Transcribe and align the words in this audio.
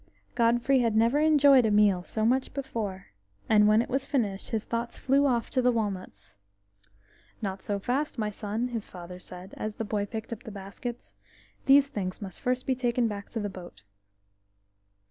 Godfrey 0.33 0.79
had 0.79 0.95
never 0.95 1.19
enjoyed 1.19 1.63
a 1.63 1.69
meal 1.69 2.01
so 2.01 2.25
much 2.25 2.55
before, 2.55 3.09
and 3.47 3.67
when 3.67 3.83
it 3.83 3.87
was 3.87 4.03
finished 4.07 4.49
his 4.49 4.65
thoughts 4.65 4.97
flew 4.97 5.27
off 5.27 5.51
to 5.51 5.61
the 5.61 5.71
walnuts. 5.71 6.35
"Not 7.39 7.61
so 7.61 7.77
fast, 7.77 8.17
my 8.17 8.31
son," 8.31 8.69
his 8.69 8.87
father 8.87 9.19
said, 9.19 9.53
as 9.57 9.75
the 9.75 9.85
boy 9.85 10.07
picked 10.07 10.33
up 10.33 10.41
the 10.41 10.49
baskets. 10.49 11.13
"These 11.67 11.89
things 11.89 12.19
must 12.19 12.41
first 12.41 12.65
be 12.65 12.73
taken 12.73 13.07
back 13.07 13.29
to 13.29 13.39
the 13.39 13.47
boat." 13.47 13.83